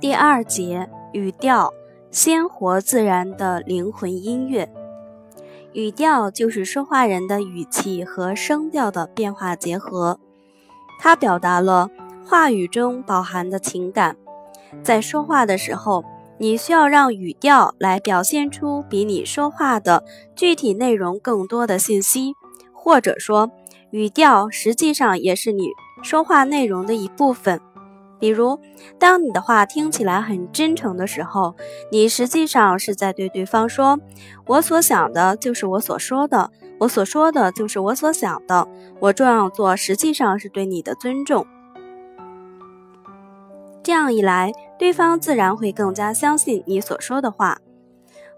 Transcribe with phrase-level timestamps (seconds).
[0.00, 1.72] 第二节语调，
[2.10, 4.70] 鲜活自然的灵魂音乐。
[5.72, 10.20] 语调就是说话人的语气和声调的变化结合，
[11.00, 11.90] 它表达了
[12.24, 14.16] 话语中饱含的情感。
[14.82, 16.04] 在说话的时候，
[16.38, 20.04] 你需要让语调来表现出比你说话的
[20.34, 22.34] 具体内容更多的信息，
[22.72, 23.50] 或者说，
[23.90, 25.68] 语调实际上也是你
[26.02, 27.60] 说话内容的一部分。
[28.18, 28.58] 比如，
[28.98, 31.54] 当你的话听起来很真诚的时候，
[31.92, 33.98] 你实际上是在对对方说
[34.46, 38.66] ：“我所想的就是我所说的，我所说的就是我所想的。
[39.00, 41.46] 我这样做实际上是对你的尊重。”
[43.82, 44.52] 这样一来，
[44.84, 47.56] 对方自然会更加相信你所说的话。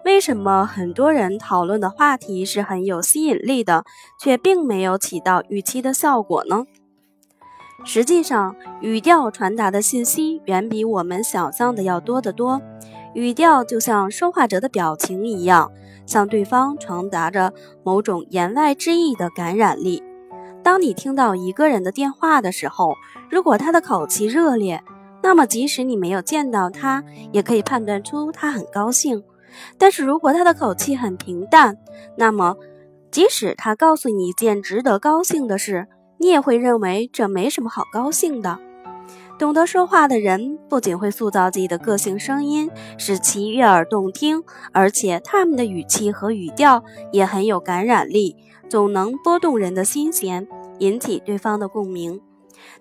[0.04, 3.82] 为什么很多人讨论的话题是很有吸引力的，
[4.20, 6.62] 却并没有起到预期的效果呢？
[7.84, 12.62] 实际上，语调传达的信息远比我们想象的要多得多。
[13.14, 15.72] 语调就像说话者的表情一样，
[16.06, 20.00] 向对方传达着某种言外之意的感染力。
[20.62, 22.94] 当你听到一个人的电话的时候，
[23.28, 24.84] 如果他的口气热烈，
[25.26, 29.24] 那么即使你没有见到他，也可以判断出他很高兴。
[29.76, 31.76] 但是如果他的口气很平淡，
[32.16, 32.54] 那么
[33.10, 35.88] 即使他告诉你一件值得高兴的事，
[36.18, 38.60] 你也会认为这没什么好高兴的。
[39.36, 48.36] 懂得说话的人不仅会塑造自己的个性声音，使其悦耳动听，而且他们的语气和语调也很有感染力，
[48.68, 50.46] 总能拨动人的心弦，
[50.78, 52.20] 引起对方的共鸣。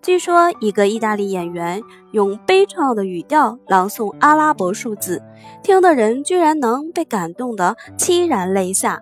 [0.02, 1.82] 据说，一个意大利演员
[2.12, 5.22] 用悲怆的语调朗诵阿拉伯数字，
[5.64, 9.00] 听的人居然能被感动得凄然泪下；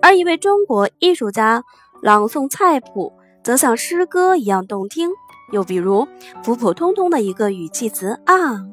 [0.00, 1.62] 而一位中国艺术家
[2.00, 3.12] 朗诵菜谱。
[3.42, 5.08] 则像诗歌一样动听。
[5.52, 6.08] 又比如，
[6.42, 8.66] 普普通通的一个语气词啊，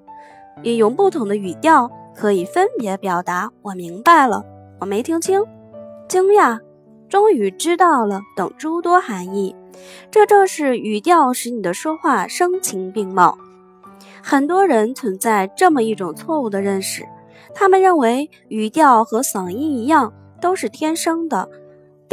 [0.63, 4.43] 也用不同的语调可以分别表达“我明白了
[4.81, 5.45] ”“我没听清
[6.09, 6.59] ”“惊讶
[7.07, 9.55] ”“终于知道了”等诸多含义。
[10.11, 13.37] 这正是语调使你的说话声情并茂。
[14.21, 17.07] 很多人存在这么一种错误的认识，
[17.53, 21.49] 他们认为语调和嗓音一样都是天生的。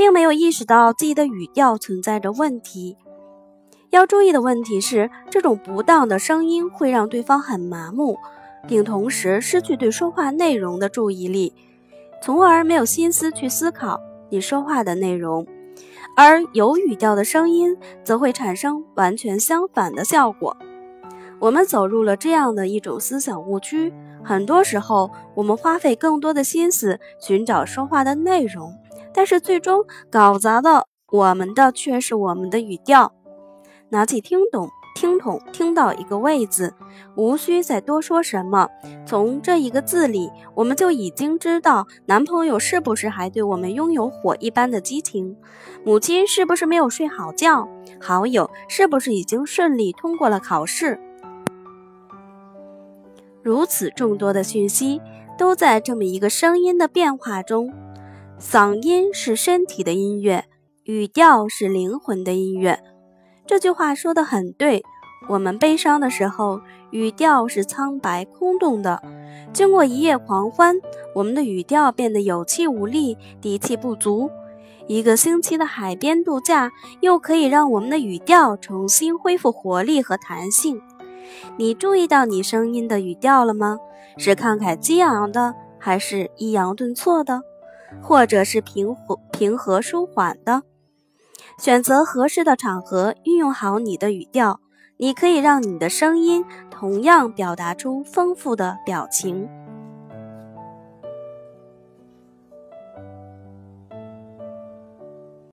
[0.00, 2.96] 并没有意识到自己的语调存在着问题。
[3.90, 8.16] 要注意的问题是，这种不当的声音会让对方很麻木，
[8.66, 11.52] 并同时失去对说话内容的注意力，
[12.22, 14.00] 从而没有心思去思考
[14.30, 15.46] 你说话的内容。
[16.16, 20.56] 而有语调的声音则会产生完全相反的效果。
[21.38, 28.74] 我们走入了这样的一种思想误区：很多时候，我们花费更多的心思寻找说话的内容。
[29.12, 33.12] 但是最终搞砸的我们的却是我们的语调。
[33.88, 36.74] 拿起听懂听筒，听到一个“位”字，
[37.14, 38.68] 无需再多说什么。
[39.06, 45.36] 从这一个字里，我们就已经知道男朋友是不是还对我们拥有火一般的激情，
[45.84, 47.68] 母亲是不是没有睡好觉，
[48.00, 51.00] 好友是不是已经顺利通过了考试。
[53.42, 55.00] 如此众多的讯息，
[55.38, 57.72] 都在这么一个声音的变化中。
[58.38, 60.44] 嗓音是身体的音乐，
[60.84, 62.82] 语调是灵魂的音乐。
[63.50, 64.84] 这句话说得很对。
[65.26, 66.60] 我们悲伤的时候，
[66.92, 69.02] 语调是苍白空洞的；
[69.52, 70.76] 经过一夜狂欢，
[71.16, 74.30] 我们的语调变得有气无力、底气不足。
[74.86, 80.80] 一个星期的海边度假，又可以让我们的语调重新恢复活力和弹性。
[81.56, 83.78] 你注意到你声音的语调了吗？
[84.16, 87.42] 是慷慨激昂的，还是抑扬顿挫的？
[88.00, 90.62] 或者是平和、平和、舒缓的，
[91.60, 94.60] 选择合适的场合，运用好你的语调，
[94.96, 99.46] 你可以让你的声音同样表达出丰富的表情。